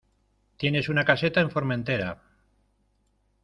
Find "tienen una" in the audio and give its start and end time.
0.57-1.05